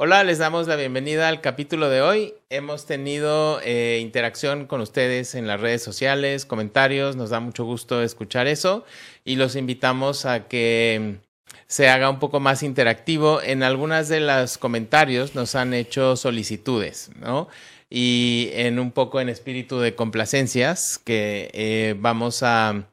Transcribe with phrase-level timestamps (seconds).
[0.00, 2.34] Hola, les damos la bienvenida al capítulo de hoy.
[2.50, 8.00] Hemos tenido eh, interacción con ustedes en las redes sociales, comentarios, nos da mucho gusto
[8.00, 8.84] escuchar eso
[9.24, 11.16] y los invitamos a que
[11.66, 13.42] se haga un poco más interactivo.
[13.42, 17.48] En algunas de los comentarios nos han hecho solicitudes, ¿no?
[17.90, 22.84] Y en un poco en espíritu de complacencias que eh, vamos a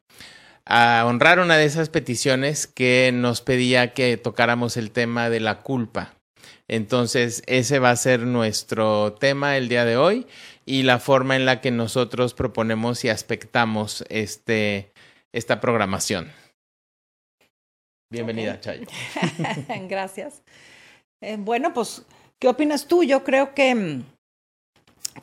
[1.06, 6.15] honrar una de esas peticiones que nos pedía que tocáramos el tema de la culpa.
[6.68, 10.26] Entonces, ese va a ser nuestro tema el día de hoy
[10.66, 14.92] y la forma en la que nosotros proponemos y aspectamos este,
[15.32, 16.32] esta programación.
[18.12, 18.88] Bienvenida, Chayo.
[19.88, 20.42] Gracias.
[21.22, 22.04] Eh, bueno, pues,
[22.40, 23.04] ¿qué opinas tú?
[23.04, 24.04] Yo creo que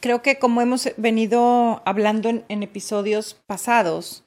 [0.00, 4.24] creo que como hemos venido hablando en, episodios pasados,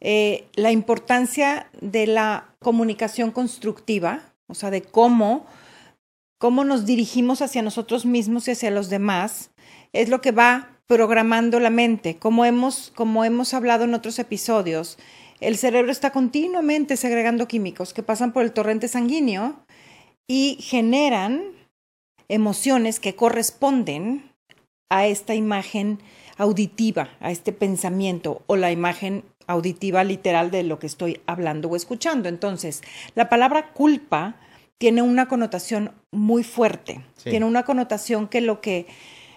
[0.00, 5.46] eh, la importancia de la comunicación constructiva, o sea, de cómo
[6.38, 9.50] cómo nos dirigimos hacia nosotros mismos y hacia los demás,
[9.92, 12.16] es lo que va programando la mente.
[12.18, 14.98] Como hemos, como hemos hablado en otros episodios,
[15.40, 19.56] el cerebro está continuamente segregando químicos que pasan por el torrente sanguíneo
[20.26, 21.42] y generan
[22.28, 24.30] emociones que corresponden
[24.90, 26.00] a esta imagen
[26.36, 31.76] auditiva, a este pensamiento o la imagen auditiva literal de lo que estoy hablando o
[31.76, 32.28] escuchando.
[32.28, 32.82] Entonces,
[33.14, 34.36] la palabra culpa
[34.78, 38.86] tiene una connotación muy fuerte, tiene una connotación que lo que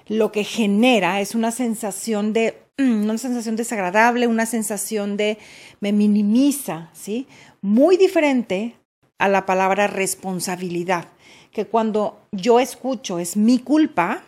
[0.09, 5.37] lo que genera es una sensación de mm, una sensación desagradable, una sensación de
[5.79, 7.27] me minimiza, ¿sí?
[7.61, 8.75] Muy diferente
[9.19, 11.09] a la palabra responsabilidad,
[11.51, 14.23] que cuando yo escucho es mi culpa,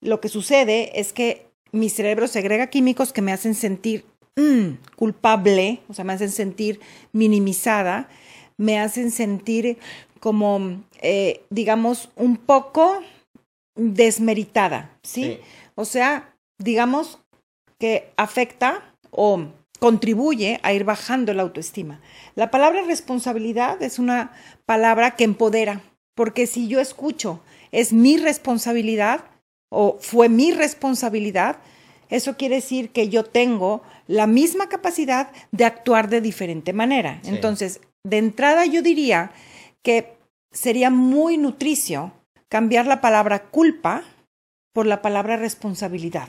[0.00, 4.06] lo que sucede es que mi cerebro segrega químicos que me hacen sentir
[4.36, 6.80] mm, culpable, o sea, me hacen sentir
[7.12, 8.08] minimizada,
[8.58, 9.78] me hacen sentir
[10.20, 13.00] como, eh, digamos, un poco
[13.74, 15.40] desmeritada, ¿sí?
[15.76, 17.20] O sea, digamos
[17.78, 19.46] que afecta o
[19.78, 22.00] contribuye a ir bajando la autoestima.
[22.34, 24.32] La palabra responsabilidad es una
[24.66, 25.82] palabra que empodera,
[26.16, 27.40] porque si yo escucho
[27.70, 29.24] es mi responsabilidad
[29.70, 31.58] o fue mi responsabilidad,
[32.08, 37.20] eso quiere decir que yo tengo la misma capacidad de actuar de diferente manera.
[37.24, 39.32] Entonces, de entrada yo diría
[39.82, 40.16] que
[40.50, 42.12] sería muy nutricio
[42.48, 44.02] cambiar la palabra culpa
[44.72, 46.28] por la palabra responsabilidad.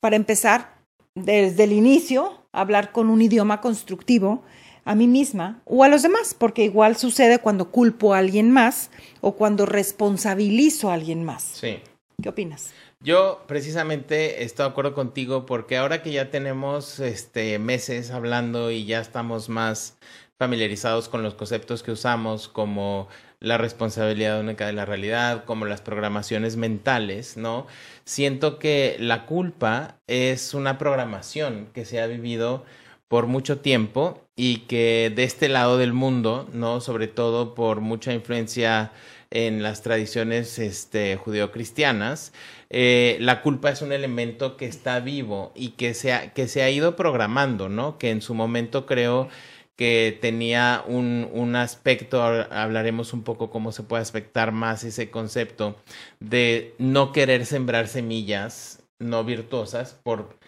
[0.00, 0.74] Para empezar,
[1.14, 4.42] desde el inicio, hablar con un idioma constructivo
[4.84, 8.90] a mí misma o a los demás, porque igual sucede cuando culpo a alguien más
[9.20, 11.42] o cuando responsabilizo a alguien más.
[11.42, 11.78] Sí.
[12.22, 12.72] ¿Qué opinas?
[13.00, 18.86] Yo precisamente estoy de acuerdo contigo porque ahora que ya tenemos este meses hablando y
[18.86, 19.98] ya estamos más
[20.38, 23.08] familiarizados con los conceptos que usamos como
[23.40, 27.66] la responsabilidad única de la realidad, como las programaciones mentales, ¿no?
[28.04, 32.64] Siento que la culpa es una programación que se ha vivido
[33.08, 36.80] por mucho tiempo y que de este lado del mundo, ¿no?
[36.80, 38.92] Sobre todo por mucha influencia
[39.30, 42.32] en las tradiciones este, judeocristianas,
[42.70, 46.62] eh, la culpa es un elemento que está vivo y que se, ha, que se
[46.62, 47.98] ha ido programando, ¿no?
[47.98, 49.28] Que en su momento creo
[49.76, 55.76] que tenía un, un, aspecto, hablaremos un poco cómo se puede aspectar más ese concepto
[56.20, 60.38] de no querer sembrar semillas no virtuosas por,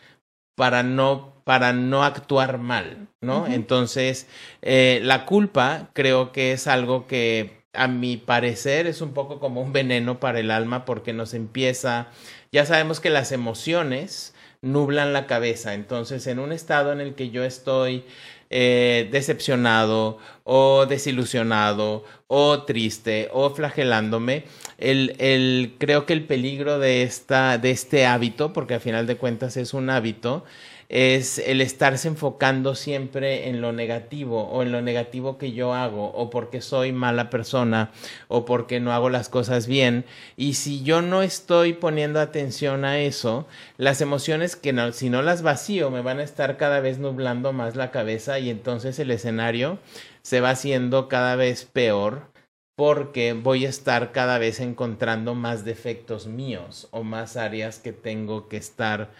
[0.54, 3.46] para, no, para no actuar mal, ¿no?
[3.46, 4.28] Entonces,
[4.62, 9.60] eh, la culpa creo que es algo que a mi parecer es un poco como
[9.60, 12.08] un veneno para el alma porque nos empieza,
[12.52, 17.30] ya sabemos que las emociones nublan la cabeza, entonces en un estado en el que
[17.30, 18.04] yo estoy
[18.48, 24.44] eh, decepcionado o desilusionado o triste o flagelándome,
[24.78, 29.16] el, el, creo que el peligro de, esta, de este hábito, porque al final de
[29.16, 30.44] cuentas es un hábito,
[30.88, 36.12] es el estarse enfocando siempre en lo negativo o en lo negativo que yo hago
[36.12, 37.90] o porque soy mala persona
[38.28, 40.04] o porque no hago las cosas bien.
[40.36, 43.46] Y si yo no estoy poniendo atención a eso
[43.76, 47.52] las emociones que no, si no las vacío me van a estar cada vez nublando
[47.52, 49.78] más la cabeza y entonces el escenario
[50.22, 52.30] se va haciendo cada vez peor
[52.76, 58.48] porque voy a estar cada vez encontrando más defectos míos o más áreas que tengo
[58.48, 59.10] que estar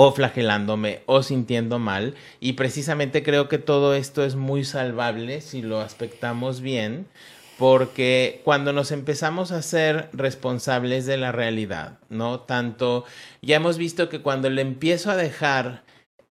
[0.00, 2.14] o flagelándome o sintiendo mal.
[2.38, 7.08] Y precisamente creo que todo esto es muy salvable si lo aspectamos bien,
[7.58, 12.38] porque cuando nos empezamos a ser responsables de la realidad, ¿no?
[12.38, 13.06] Tanto,
[13.42, 15.82] ya hemos visto que cuando le empiezo a dejar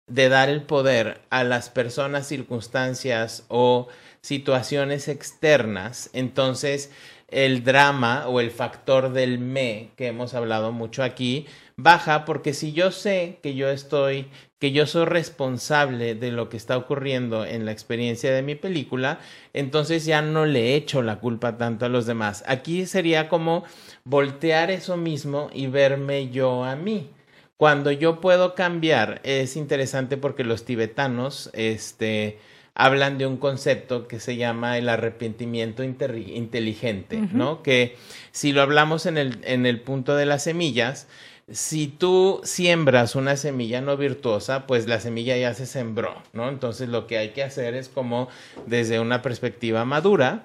[0.06, 3.88] de dar el poder a las personas, circunstancias o
[4.20, 6.92] situaciones externas, entonces
[7.28, 12.72] el drama o el factor del me que hemos hablado mucho aquí baja porque si
[12.72, 14.28] yo sé que yo estoy,
[14.58, 19.20] que yo soy responsable de lo que está ocurriendo en la experiencia de mi película,
[19.52, 22.44] entonces ya no le echo la culpa tanto a los demás.
[22.46, 23.64] Aquí sería como
[24.04, 27.10] voltear eso mismo y verme yo a mí.
[27.58, 32.38] Cuando yo puedo cambiar, es interesante porque los tibetanos, este,
[32.74, 37.62] hablan de un concepto que se llama el arrepentimiento inteligente, ¿no?
[37.62, 37.96] Que
[38.32, 41.08] si lo hablamos en el, en el punto de las semillas,
[41.48, 46.48] si tú siembras una semilla no virtuosa, pues la semilla ya se sembró, ¿no?
[46.48, 48.28] Entonces lo que hay que hacer es como
[48.66, 50.44] desde una perspectiva madura,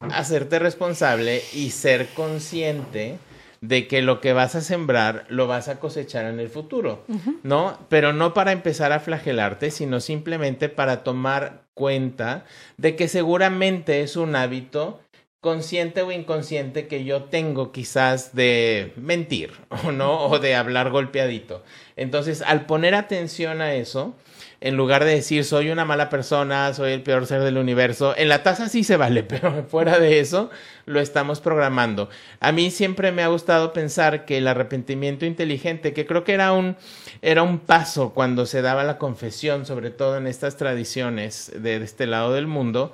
[0.00, 3.18] hacerte responsable y ser consciente
[3.62, 7.04] de que lo que vas a sembrar lo vas a cosechar en el futuro,
[7.44, 7.78] ¿no?
[7.88, 12.44] Pero no para empezar a flagelarte, sino simplemente para tomar cuenta
[12.76, 15.00] de que seguramente es un hábito
[15.42, 19.50] consciente o inconsciente que yo tengo quizás de mentir,
[19.84, 20.26] ¿o no?
[20.26, 21.64] O de hablar golpeadito.
[21.96, 24.14] Entonces, al poner atención a eso,
[24.60, 28.28] en lugar de decir soy una mala persona, soy el peor ser del universo, en
[28.28, 30.48] la taza sí se vale, pero fuera de eso
[30.86, 32.08] lo estamos programando.
[32.38, 36.52] A mí siempre me ha gustado pensar que el arrepentimiento inteligente, que creo que era
[36.52, 36.76] un,
[37.20, 42.06] era un paso cuando se daba la confesión, sobre todo en estas tradiciones de, este
[42.06, 42.92] lado del mundo,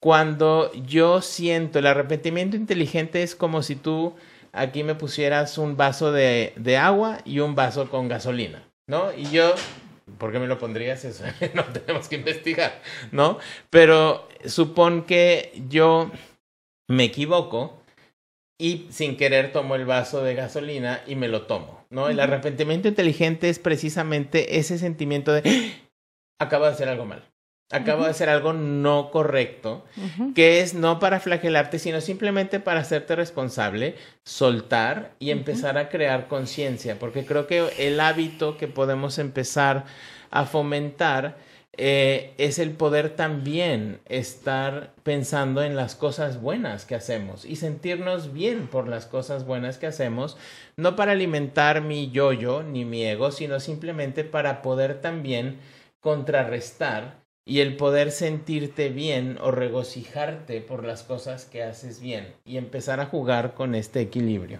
[0.00, 4.14] cuando yo siento el arrepentimiento inteligente es como si tú
[4.52, 9.12] aquí me pusieras un vaso de, de agua y un vaso con gasolina, ¿no?
[9.12, 9.54] Y yo
[10.16, 11.24] ¿Por qué me lo pondrías eso?
[11.54, 12.80] no tenemos que investigar,
[13.12, 13.38] ¿no?
[13.70, 16.10] Pero supón que yo
[16.88, 17.82] me equivoco
[18.58, 22.08] y sin querer tomo el vaso de gasolina y me lo tomo, ¿no?
[22.08, 26.44] El arrepentimiento inteligente es precisamente ese sentimiento de ¡Ah!
[26.44, 27.22] acabo de hacer algo mal.
[27.70, 29.84] Acabo de hacer algo no correcto,
[30.34, 36.28] que es no para flagelarte, sino simplemente para hacerte responsable, soltar y empezar a crear
[36.28, 39.84] conciencia, porque creo que el hábito que podemos empezar
[40.30, 41.36] a fomentar
[41.80, 48.32] eh, es el poder también estar pensando en las cosas buenas que hacemos y sentirnos
[48.32, 50.36] bien por las cosas buenas que hacemos,
[50.76, 55.60] no para alimentar mi yo-yo ni mi ego, sino simplemente para poder también
[56.00, 62.58] contrarrestar y el poder sentirte bien o regocijarte por las cosas que haces bien y
[62.58, 64.58] empezar a jugar con este equilibrio.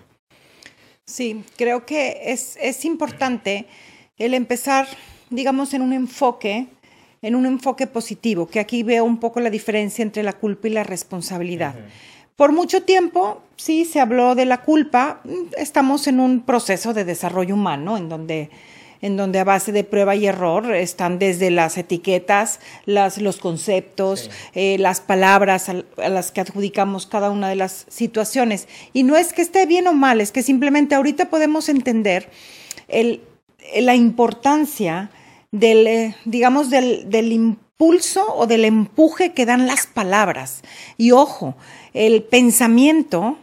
[1.05, 3.67] Sí, creo que es, es importante
[4.17, 4.89] el empezar,
[5.29, 6.69] digamos, en un enfoque,
[7.21, 10.71] en un enfoque positivo, que aquí veo un poco la diferencia entre la culpa y
[10.71, 11.75] la responsabilidad.
[12.37, 15.21] Por mucho tiempo, sí, se habló de la culpa,
[15.59, 18.49] estamos en un proceso de desarrollo humano en donde
[19.01, 24.31] en donde a base de prueba y error están desde las etiquetas, las, los conceptos,
[24.55, 28.69] eh, las palabras a, las que adjudicamos cada una de las situaciones.
[28.93, 32.31] Y no es que esté bien o mal, es que simplemente ahorita podemos entender
[32.89, 33.23] el,
[33.81, 35.11] la importancia
[35.51, 40.63] del, eh, digamos, del, del impulso o del empuje que dan las palabras.
[40.97, 41.57] Y ojo,
[41.95, 43.39] el pensamiento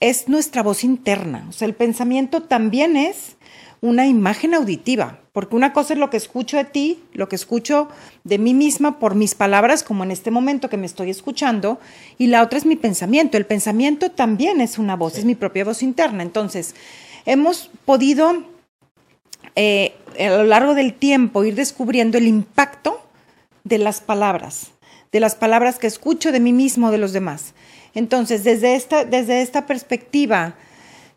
[0.00, 1.46] es nuestra voz interna.
[1.48, 3.36] O sea, el pensamiento también es
[3.84, 7.90] una imagen auditiva, porque una cosa es lo que escucho de ti, lo que escucho
[8.24, 11.78] de mí misma por mis palabras, como en este momento que me estoy escuchando,
[12.16, 13.36] y la otra es mi pensamiento.
[13.36, 16.22] El pensamiento también es una voz, es mi propia voz interna.
[16.22, 16.74] Entonces,
[17.26, 18.44] hemos podido
[19.54, 23.06] eh, a lo largo del tiempo ir descubriendo el impacto
[23.64, 24.70] de las palabras,
[25.12, 27.52] de las palabras que escucho de mí mismo, de los demás.
[27.94, 30.54] Entonces, desde esta, desde esta perspectiva,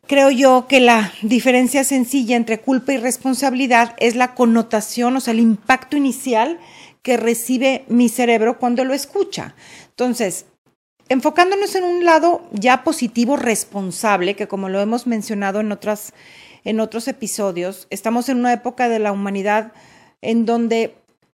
[0.07, 5.33] Creo yo que la diferencia sencilla entre culpa y responsabilidad es la connotación, o sea,
[5.33, 6.59] el impacto inicial
[7.01, 9.53] que recibe mi cerebro cuando lo escucha.
[9.89, 10.45] Entonces,
[11.09, 16.13] enfocándonos en un lado ya positivo, responsable, que como lo hemos mencionado en, otras,
[16.63, 19.73] en otros episodios, estamos en una época de la humanidad
[20.21, 20.95] en donde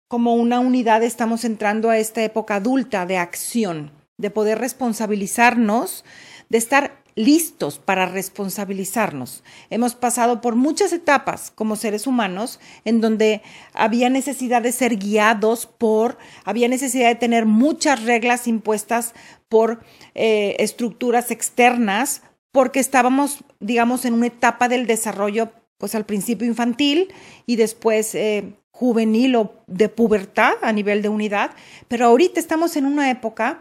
[0.08, 6.04] como una unidad estamos entrando a esta época adulta de acción, de poder responsabilizarnos,
[6.50, 9.42] de estar listos para responsabilizarnos.
[9.70, 15.66] Hemos pasado por muchas etapas como seres humanos en donde había necesidad de ser guiados
[15.66, 19.14] por, había necesidad de tener muchas reglas impuestas
[19.48, 19.80] por
[20.14, 22.22] eh, estructuras externas,
[22.52, 27.12] porque estábamos, digamos, en una etapa del desarrollo, pues al principio infantil
[27.46, 31.50] y después eh, juvenil o de pubertad a nivel de unidad,
[31.88, 33.60] pero ahorita estamos en una época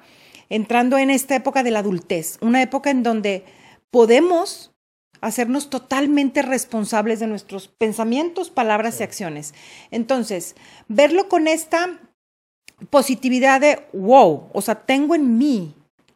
[0.50, 3.46] entrando en esta época de la adultez, una época en donde
[3.92, 4.72] podemos
[5.22, 9.54] hacernos totalmente responsables de nuestros pensamientos, palabras y acciones.
[9.92, 10.56] Entonces,
[10.88, 12.00] verlo con esta
[12.90, 15.74] positividad de, wow, o sea, tengo en mí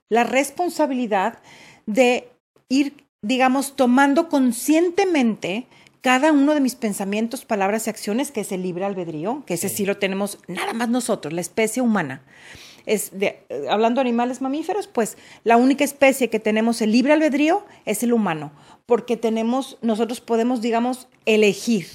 [0.10, 1.40] la responsabilidad
[1.86, 2.30] de
[2.70, 5.68] ir, digamos, tomando conscientemente
[6.02, 9.70] cada uno de mis pensamientos, palabras y acciones, que es el libre albedrío, que ese
[9.70, 12.24] sí, lo tenemos nada más nosotros, la especie humana.
[12.86, 18.04] De, hablando de animales mamíferos, pues la única especie que tenemos el libre albedrío es
[18.04, 18.52] el humano,
[18.86, 21.88] porque tenemos, nosotros podemos, digamos, elegir.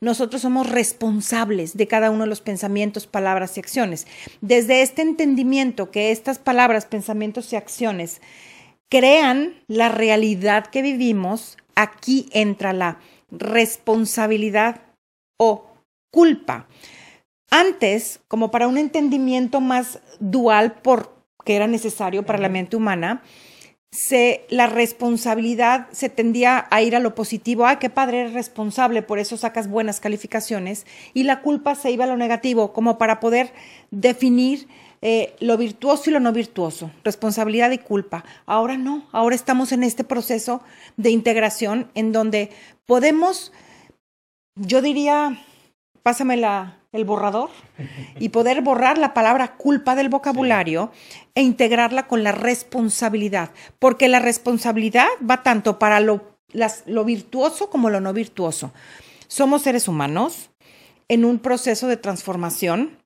[0.00, 4.06] Nosotros somos responsables de cada uno de los pensamientos, palabras y acciones.
[4.40, 8.20] Desde este entendimiento que estas palabras, pensamientos y acciones
[8.88, 12.98] crean la realidad que vivimos, aquí entra la
[13.30, 14.82] responsabilidad
[15.38, 15.66] o
[16.10, 16.66] culpa.
[17.50, 23.22] Antes, como para un entendimiento más dual por que era necesario para la mente humana,
[23.90, 29.02] se, la responsabilidad se tendía a ir a lo positivo, ah, qué padre eres responsable,
[29.02, 33.18] por eso sacas buenas calificaciones, y la culpa se iba a lo negativo, como para
[33.18, 33.52] poder
[33.90, 34.68] definir
[35.02, 38.24] eh, lo virtuoso y lo no virtuoso, responsabilidad y culpa.
[38.46, 40.62] Ahora no, ahora estamos en este proceso
[40.96, 42.50] de integración en donde
[42.86, 43.50] podemos,
[44.54, 45.42] yo diría,
[46.02, 47.50] pásame la, el borrador
[48.18, 50.90] y poder borrar la palabra culpa del vocabulario
[51.34, 56.36] e integrarla con la responsabilidad, porque la responsabilidad va tanto para lo,
[56.86, 58.72] lo virtuoso como lo no virtuoso.
[59.28, 60.50] Somos seres humanos
[61.08, 62.98] en un proceso de transformación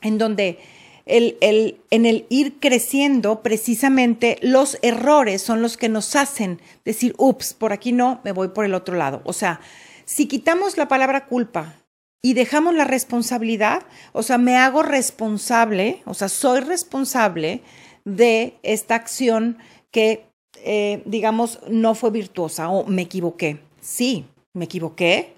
[0.00, 0.58] en donde
[1.06, 7.14] el, el, en el ir creciendo, precisamente los errores son los que nos hacen decir,
[7.18, 9.20] ups, por aquí no, me voy por el otro lado.
[9.24, 9.60] O sea,
[10.04, 11.81] si quitamos la palabra culpa
[12.22, 17.62] y dejamos la responsabilidad, o sea, me hago responsable, o sea, soy responsable
[18.04, 19.58] de esta acción
[19.90, 20.26] que,
[20.64, 23.60] eh, digamos, no fue virtuosa o me equivoqué.
[23.80, 24.24] Sí,
[24.54, 25.34] me equivoqué,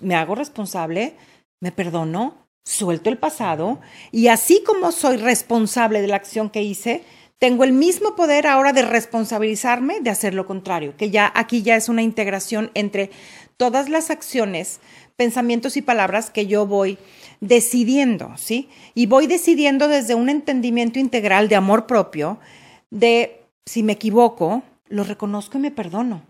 [0.00, 1.16] me hago responsable,
[1.60, 3.80] me perdono, suelto el pasado
[4.12, 7.02] y así como soy responsable de la acción que hice,
[7.38, 11.74] tengo el mismo poder ahora de responsabilizarme de hacer lo contrario, que ya aquí ya
[11.74, 13.10] es una integración entre
[13.56, 14.80] todas las acciones,
[15.16, 16.98] pensamientos y palabras que yo voy
[17.40, 18.68] decidiendo, ¿sí?
[18.94, 22.38] Y voy decidiendo desde un entendimiento integral de amor propio,
[22.90, 26.22] de si me equivoco, lo reconozco y me perdono.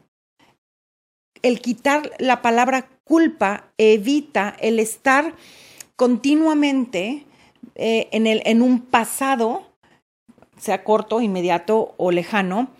[1.43, 5.35] El quitar la palabra culpa evita el estar
[5.97, 7.25] continuamente
[7.75, 9.65] eh, en, el, en un pasado,
[10.57, 12.71] sea corto, inmediato o lejano,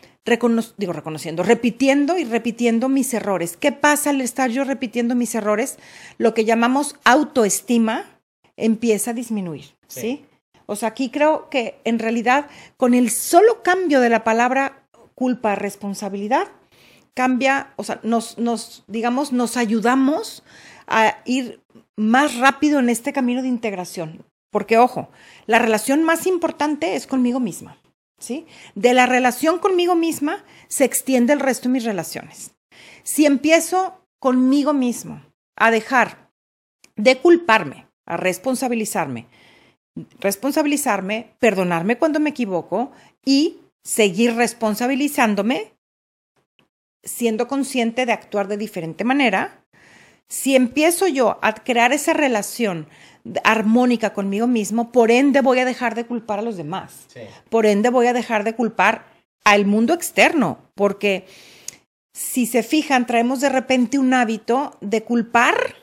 [0.77, 3.57] digo reconociendo, repitiendo y repitiendo mis errores.
[3.57, 5.79] ¿Qué pasa al estar yo repitiendo mis errores?
[6.19, 8.21] Lo que llamamos autoestima
[8.57, 10.25] empieza a disminuir, ¿sí?
[10.67, 15.55] O sea, aquí creo que en realidad con el solo cambio de la palabra culpa,
[15.55, 16.49] responsabilidad,
[17.15, 20.45] cambia, o sea, nos, nos digamos, nos ayudamos
[20.87, 21.61] a ir
[21.97, 24.25] más rápido en este camino de integración.
[24.51, 25.09] Porque, ojo,
[25.47, 27.79] la relación más importante es conmigo misma.
[28.75, 32.53] De la relación conmigo misma se extiende el resto de mis relaciones.
[33.03, 35.23] Si empiezo conmigo mismo
[35.57, 36.31] a dejar
[36.97, 39.27] de culparme, a responsabilizarme,
[40.21, 42.93] responsabilizarme, perdonarme cuando me equivoco
[43.25, 45.75] y seguir responsabilizándome,
[47.03, 49.65] siendo consciente de actuar de diferente manera,
[50.29, 52.87] si empiezo yo a crear esa relación
[53.45, 57.07] armónica conmigo mismo, por ende voy a dejar de culpar a los demás.
[57.49, 59.07] Por ende voy a dejar de culpar
[59.45, 61.27] al mundo externo, porque
[62.13, 65.77] si se fijan, traemos de repente un hábito de culpar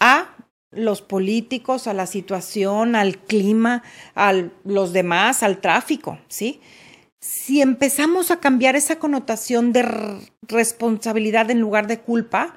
[0.00, 0.36] a
[0.70, 3.82] los políticos, a la situación, al clima,
[4.14, 4.32] a
[4.64, 6.60] los demás, al tráfico, ¿sí?
[7.20, 9.84] Si empezamos a cambiar esa connotación de
[10.42, 12.56] responsabilidad en lugar de culpa,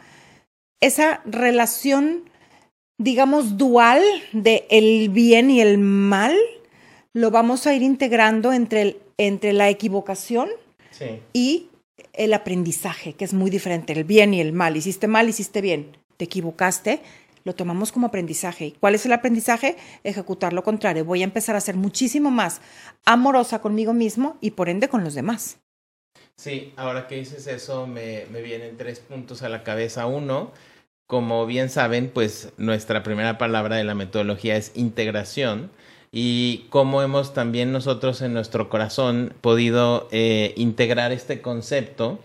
[0.80, 2.30] esa relación,
[2.98, 6.36] digamos, dual de el bien y el mal,
[7.14, 10.50] lo vamos a ir integrando entre, el, entre la equivocación
[11.34, 11.68] y
[12.14, 14.78] el aprendizaje, que es muy diferente, el bien y el mal.
[14.78, 17.02] Hiciste mal, hiciste bien, te equivocaste,
[17.44, 18.74] lo tomamos como aprendizaje.
[18.80, 19.76] ¿Cuál es el aprendizaje?
[20.04, 21.06] Ejecutar lo contrario.
[21.06, 22.60] Voy a empezar a ser muchísimo más
[23.06, 25.60] amorosa conmigo mismo y por ende con los demás.
[26.38, 30.06] Sí, ahora que dices eso, me, me vienen tres puntos a la cabeza.
[30.08, 30.52] Uno,
[31.08, 35.70] como bien saben, pues nuestra primera palabra de la metodología es integración
[36.12, 42.20] y cómo hemos también nosotros en nuestro corazón podido eh, integrar este concepto,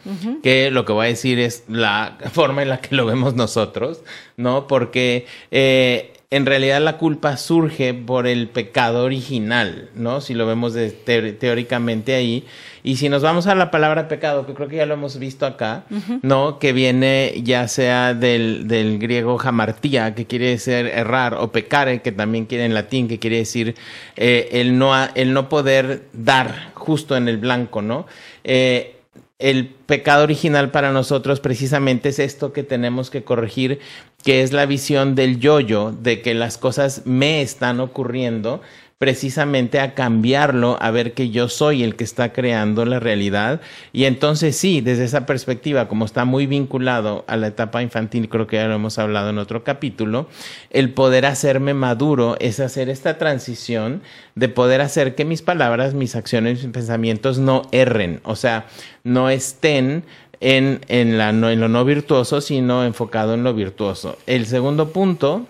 [0.44, 4.02] que lo que voy a decir es la forma en la que lo vemos nosotros,
[4.36, 4.68] ¿no?
[4.68, 10.20] Porque eh, en realidad la culpa surge por el pecado original, ¿no?
[10.20, 12.44] Si lo vemos teóricamente ahí.
[12.84, 15.44] Y si nos vamos a la palabra pecado, que creo que ya lo hemos visto
[15.44, 15.84] acá,
[16.22, 16.60] ¿no?
[16.60, 22.12] Que viene ya sea del, del griego jamartía, que quiere decir errar, o pecare, que
[22.12, 23.74] también quiere en latín, que quiere decir
[24.16, 28.06] eh, el, no, el no poder dar justo en el blanco, ¿no?
[28.44, 29.00] Eh,
[29.40, 33.80] el pecado original para nosotros precisamente es esto que tenemos que corregir,
[34.24, 38.60] que es la visión del yo-yo, de que las cosas me están ocurriendo,
[39.00, 43.62] precisamente a cambiarlo, a ver que yo soy el que está creando la realidad.
[43.94, 48.46] Y entonces sí, desde esa perspectiva, como está muy vinculado a la etapa infantil, creo
[48.46, 50.28] que ya lo hemos hablado en otro capítulo,
[50.68, 54.02] el poder hacerme maduro es hacer esta transición
[54.34, 58.66] de poder hacer que mis palabras, mis acciones, mis pensamientos no erren, o sea,
[59.02, 60.04] no estén
[60.40, 64.18] en, en, la, en lo no virtuoso, sino enfocado en lo virtuoso.
[64.26, 65.46] El segundo punto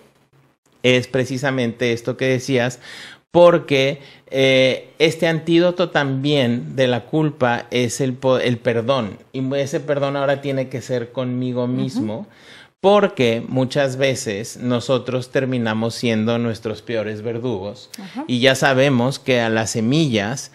[0.83, 2.79] es precisamente esto que decías,
[3.31, 9.17] porque eh, este antídoto también de la culpa es el, el, perdón.
[9.31, 12.27] Y ese perdón ahora tiene que ser conmigo mismo,
[12.81, 17.89] porque muchas veces nosotros terminamos siendo nuestros peores verdugos.
[18.27, 20.51] Y ya sabemos que a las semillas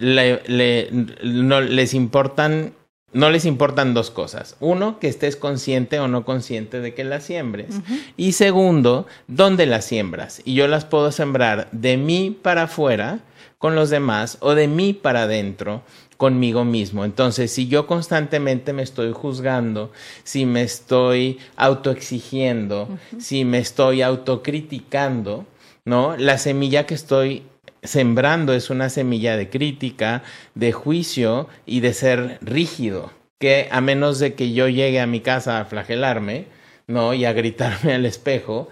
[0.00, 2.72] no, les importan
[3.16, 4.56] no les importan dos cosas.
[4.60, 7.80] Uno, que estés consciente o no consciente de que las siembres.
[8.18, 10.42] Y segundo, dónde las siembras.
[10.44, 13.20] Y yo las puedo sembrar de mí para afuera
[13.56, 15.82] con los demás o de mí para adentro
[16.18, 17.06] conmigo mismo.
[17.06, 19.92] Entonces, si yo constantemente me estoy juzgando,
[20.22, 25.46] si me estoy autoexigiendo, si me estoy autocriticando,
[25.86, 26.18] ¿no?
[26.18, 27.44] La semilla que estoy
[27.86, 30.22] sembrando es una semilla de crítica,
[30.54, 35.20] de juicio y de ser rígido, que a menos de que yo llegue a mi
[35.20, 36.46] casa a flagelarme,
[36.86, 37.14] ¿no?
[37.14, 38.68] Y a gritarme al espejo,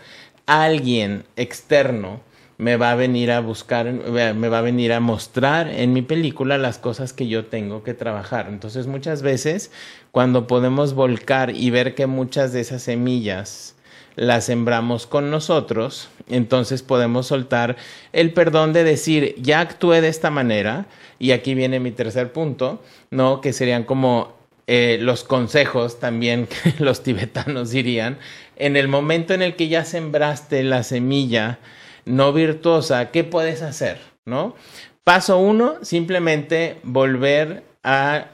[0.46, 2.20] alguien externo
[2.56, 6.56] me va a venir a buscar, me va a venir a mostrar en mi película
[6.56, 8.46] las cosas que yo tengo que trabajar.
[8.48, 9.72] Entonces muchas veces
[10.12, 13.74] cuando podemos volcar y ver que muchas de esas semillas
[14.16, 17.76] la sembramos con nosotros, entonces podemos soltar
[18.12, 20.86] el perdón de decir, ya actué de esta manera,
[21.18, 23.40] y aquí viene mi tercer punto, ¿no?
[23.40, 24.34] Que serían como
[24.66, 28.18] eh, los consejos también que los tibetanos dirían,
[28.56, 31.58] en el momento en el que ya sembraste la semilla
[32.04, 33.98] no virtuosa, ¿qué puedes hacer?
[34.24, 34.54] ¿No?
[35.02, 38.28] Paso uno, simplemente volver a,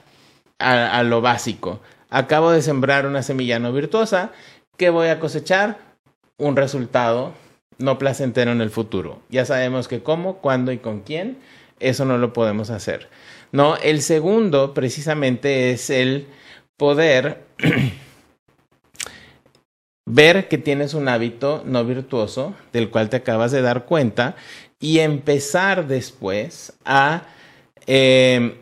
[0.58, 1.80] a lo básico.
[2.10, 4.32] Acabo de sembrar una semilla no virtuosa,
[4.80, 5.76] ¿Qué voy a cosechar?
[6.38, 7.34] Un resultado
[7.76, 9.20] no placentero en el futuro.
[9.28, 11.36] Ya sabemos que cómo, cuándo y con quién,
[11.80, 13.10] eso no lo podemos hacer.
[13.52, 16.28] No, el segundo precisamente es el
[16.78, 17.44] poder
[20.06, 24.34] ver que tienes un hábito no virtuoso del cual te acabas de dar cuenta
[24.78, 27.24] y empezar después a
[27.86, 28.58] eh,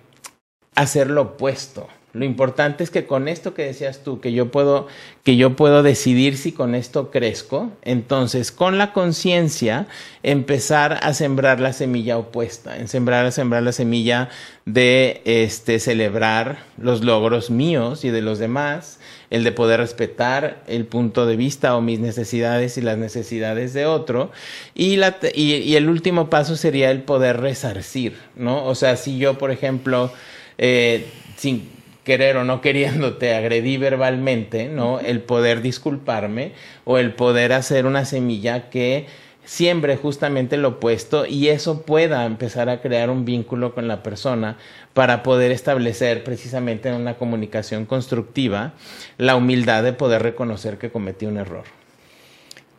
[0.74, 1.88] hacer lo opuesto.
[2.18, 4.88] Lo importante es que con esto que decías tú, que yo puedo,
[5.22, 9.86] que yo puedo decidir si con esto crezco, entonces con la conciencia
[10.24, 14.30] empezar a sembrar la semilla opuesta, en sembrar a sembrar la semilla
[14.64, 18.98] de este celebrar los logros míos y de los demás,
[19.30, 23.86] el de poder respetar el punto de vista o mis necesidades y las necesidades de
[23.86, 24.32] otro,
[24.74, 28.64] y, la, y, el último paso sería el poder resarcir, ¿no?
[28.64, 30.10] O sea, si yo, por ejemplo,
[30.58, 31.77] eh, sin
[32.08, 34.98] querer o no queriéndote agredí verbalmente, ¿no?
[34.98, 36.52] El poder disculparme
[36.86, 39.04] o el poder hacer una semilla que
[39.44, 44.56] siembre justamente lo opuesto y eso pueda empezar a crear un vínculo con la persona
[44.94, 48.72] para poder establecer precisamente en una comunicación constructiva
[49.18, 51.64] la humildad de poder reconocer que cometí un error.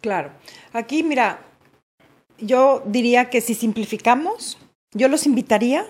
[0.01, 0.31] Claro.
[0.73, 1.41] Aquí, mira,
[2.39, 4.57] yo diría que si simplificamos,
[4.95, 5.85] yo los invitaría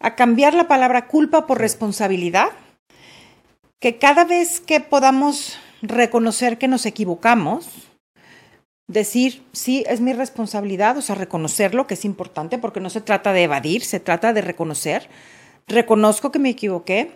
[0.00, 2.50] a cambiar la palabra culpa por responsabilidad,
[3.80, 7.88] que cada vez que podamos reconocer que nos equivocamos,
[8.88, 13.32] decir, sí, es mi responsabilidad, o sea, reconocerlo, que es importante, porque no se trata
[13.32, 15.08] de evadir, se trata de reconocer.
[15.66, 17.12] Reconozco que me equivoqué,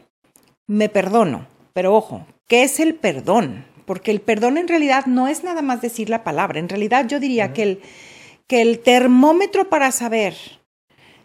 [0.66, 3.64] me perdono, pero ojo, ¿qué es el perdón?
[3.86, 7.18] Porque el perdón en realidad no es nada más decir la palabra, en realidad yo
[7.18, 7.82] diría que, el,
[8.46, 10.36] que el termómetro para saber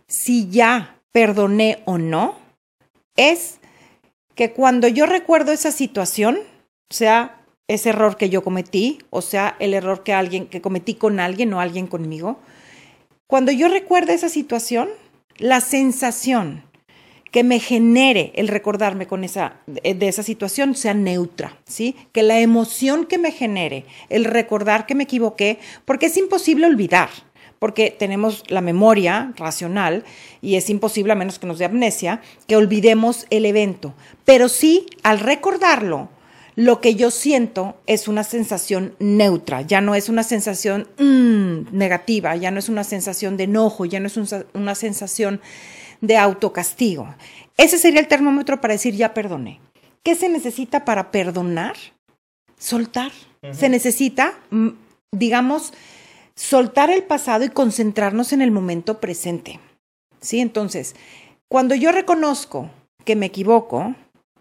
[0.07, 2.35] si ya perdoné o no,
[3.15, 3.59] es
[4.35, 6.37] que cuando yo recuerdo esa situación,
[6.89, 11.19] sea ese error que yo cometí, o sea, el error que alguien que cometí con
[11.19, 12.39] alguien o alguien conmigo,
[13.27, 14.89] cuando yo recuerdo esa situación,
[15.37, 16.63] la sensación
[17.31, 21.95] que me genere el recordarme con esa, de esa situación sea neutra, ¿sí?
[22.13, 27.09] Que la emoción que me genere el recordar que me equivoqué, porque es imposible olvidar
[27.59, 30.03] porque tenemos la memoria racional
[30.41, 33.93] y es imposible, a menos que nos dé amnesia, que olvidemos el evento.
[34.25, 36.09] Pero sí, al recordarlo,
[36.55, 42.35] lo que yo siento es una sensación neutra, ya no es una sensación mm, negativa,
[42.35, 44.17] ya no es una sensación de enojo, ya no es
[44.53, 45.39] una sensación
[46.01, 47.13] de autocastigo.
[47.57, 49.59] ese sería el termómetro para decir ya perdoné.
[50.01, 51.75] ¿Qué se necesita para perdonar?
[52.57, 53.11] Soltar.
[53.51, 54.69] Se necesita, mm,
[55.11, 55.73] digamos,
[56.37, 59.59] soltar el pasado y concentrarnos en el momento presente.
[60.21, 60.39] ¿Sí?
[60.39, 60.95] Entonces,
[61.49, 62.69] cuando yo reconozco
[63.03, 63.95] que me equivoco,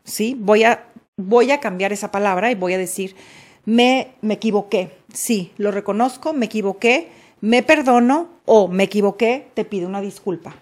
[0.05, 0.37] ¿sí?
[0.39, 0.85] Voy a,
[1.17, 3.17] voy a cambiar esa palabra y voy a decir,
[3.65, 4.91] me, me equivoqué.
[5.13, 7.09] Sí, lo reconozco, me equivoqué,
[7.41, 10.55] me perdono o me equivoqué, te pido una disculpa.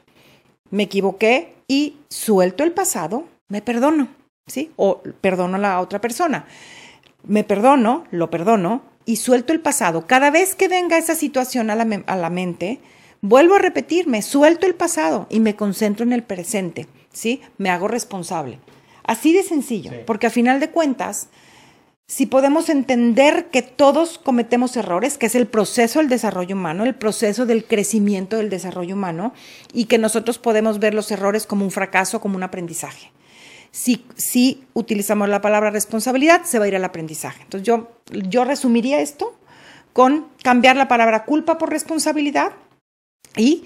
[0.70, 4.09] Me equivoqué y suelto el pasado, me perdono,
[4.47, 4.73] ¿sí?
[4.77, 6.47] O perdono a la otra persona.
[7.27, 10.07] Me perdono, lo perdono y suelto el pasado.
[10.07, 12.81] Cada vez que venga esa situación a la, a la mente,
[13.21, 17.40] vuelvo a repetirme, suelto el pasado y me concentro en el presente, ¿sí?
[17.59, 18.59] Me hago responsable.
[19.05, 21.29] Así de sencillo, porque a final de cuentas,
[22.07, 26.95] si podemos entender que todos cometemos errores, que es el proceso del desarrollo humano, el
[26.95, 29.33] proceso del crecimiento del desarrollo humano,
[29.73, 33.11] y que nosotros podemos ver los errores como un fracaso, como un aprendizaje.
[33.75, 37.43] Si, utilizamos la palabra responsabilidad, se va a ir al aprendizaje.
[37.43, 39.35] Entonces yo, yo resumiría esto
[39.93, 42.53] con cambiar la palabra culpa por responsabilidad
[43.37, 43.65] y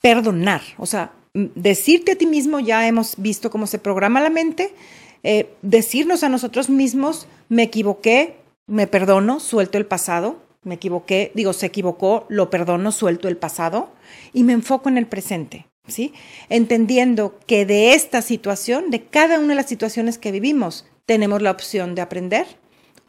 [0.00, 0.60] perdonar.
[0.76, 4.74] O sea, decirte a ti mismo, ya hemos visto cómo se programa la mente,
[5.22, 11.52] eh, decirnos a nosotros mismos, me equivoqué, me perdono, suelto el pasado, me equivoqué, digo,
[11.52, 13.92] se equivocó, lo perdono, suelto el pasado
[14.32, 16.12] y me enfoco en el presente, ¿sí?
[16.48, 21.50] Entendiendo que de esta situación, de cada una de las situaciones que vivimos, tenemos la
[21.50, 22.46] opción de aprender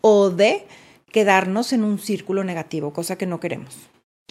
[0.02, 0.66] o de
[1.12, 3.76] quedarnos en un círculo negativo, cosa que no queremos.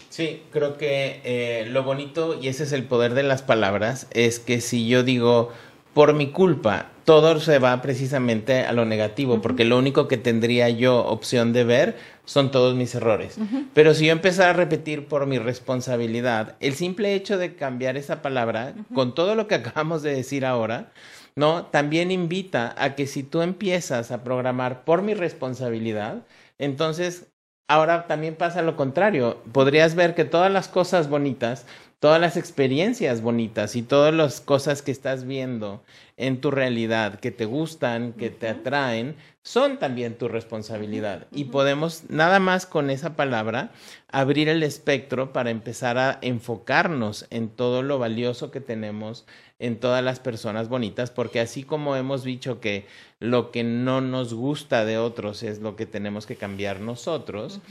[0.09, 4.39] Sí, creo que eh, lo bonito, y ese es el poder de las palabras, es
[4.39, 5.49] que si yo digo,
[5.93, 10.69] por mi culpa, todo se va precisamente a lo negativo, porque lo único que tendría
[10.69, 13.37] yo opción de ver son todos mis errores.
[13.73, 18.21] Pero si yo empezara a repetir por mi responsabilidad, el simple hecho de cambiar esa
[18.21, 20.91] palabra, con todo lo que acabamos de decir ahora,
[21.35, 21.65] ¿no?
[21.65, 26.25] También invita a que si tú empiezas a programar por mi responsabilidad,
[26.57, 27.32] entonces
[27.67, 29.41] ahora también pasa lo contrario.
[29.51, 31.65] Podrías ver que todas las cosas bonitas
[32.03, 35.85] todas las experiencias bonitas y todas las cosas que estás viendo
[36.17, 41.27] en tu realidad que te gustan, que te atraen, son también tu responsabilidad.
[41.31, 43.71] Y podemos nada más con esa palabra
[44.11, 49.25] abrir el espectro para empezar a enfocarnos en todo lo valioso que tenemos
[49.63, 52.85] en todas las personas bonitas, porque así como hemos dicho que
[53.19, 57.61] lo que no nos gusta de otros es lo que tenemos que cambiar nosotros,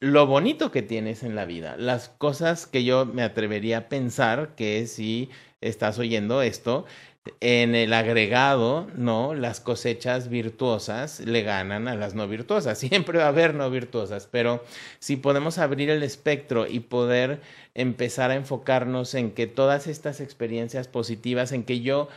[0.00, 4.56] lo bonito que tienes en la vida, las cosas que yo me atrevería a pensar
[4.56, 6.84] que si estás oyendo esto,
[7.40, 9.34] en el agregado, ¿no?
[9.34, 12.78] Las cosechas virtuosas le ganan a las no virtuosas.
[12.78, 14.64] Siempre va a haber no virtuosas, pero
[14.98, 17.40] si podemos abrir el espectro y poder
[17.74, 22.08] empezar a enfocarnos en que todas estas experiencias positivas, en que yo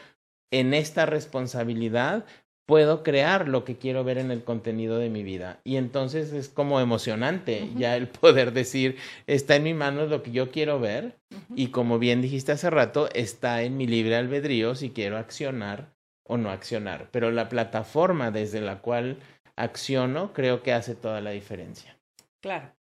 [0.52, 2.26] en esta responsabilidad
[2.65, 5.60] puedo crear lo que quiero ver en el contenido de mi vida.
[5.63, 8.97] Y entonces es como emocionante ya el poder decir,
[9.28, 11.17] está en mi mano lo que yo quiero ver
[11.56, 15.93] y como bien dijiste hace rato, está en mi libre albedrío si quiero accionar
[16.26, 17.10] o no accionar.
[17.12, 19.17] Pero la plataforma desde la cual
[19.56, 21.97] acciono creo que hace toda la diferencia.
[22.41, 22.73] Claro.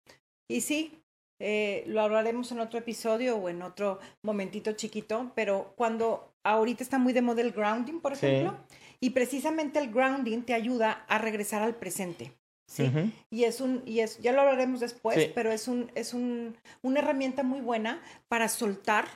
[0.48, 1.02] Y sí,
[1.40, 6.98] eh, lo hablaremos en otro episodio o en otro momentito chiquito, pero cuando ahorita está
[6.98, 8.56] muy de model grounding, por ejemplo,
[9.02, 12.38] y precisamente el grounding te ayuda a regresar al presente.
[12.66, 13.12] ¿sí?
[13.30, 17.00] Y es un, y es, ya lo hablaremos después, pero es un, es un, una
[17.00, 19.06] herramienta muy buena para soltar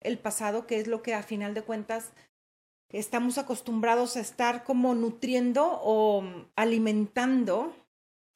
[0.00, 2.12] el pasado, que es lo que a final de cuentas
[2.90, 6.24] estamos acostumbrados a estar como nutriendo o
[6.56, 7.72] alimentando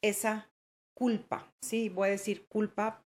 [0.03, 0.49] esa
[0.95, 3.05] culpa, sí, voy a decir culpa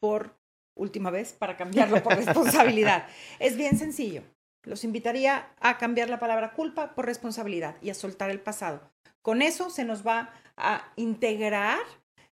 [0.00, 0.38] por
[0.76, 3.08] última vez para cambiarlo por responsabilidad.
[3.38, 4.22] es bien sencillo.
[4.68, 8.82] Los invitaría a cambiar la palabra culpa por responsabilidad y a soltar el pasado.
[9.22, 11.78] Con eso se nos va a integrar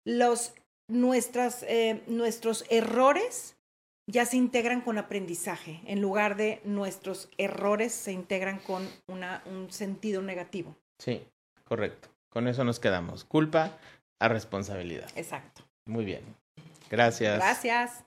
[0.06, 0.54] los,
[0.88, 3.56] nuestras, eh, nuestros errores
[4.08, 9.72] ya se integran con aprendizaje, en lugar de nuestros errores se integran con una, un
[9.72, 10.76] sentido negativo.
[10.98, 11.26] Sí,
[11.64, 12.10] correcto.
[12.30, 13.26] Con eso nos quedamos.
[13.26, 13.78] Culpa
[14.20, 15.10] a responsabilidad.
[15.16, 15.64] Exacto.
[15.86, 16.24] Muy bien.
[16.90, 17.38] Gracias.
[17.38, 18.04] Gracias.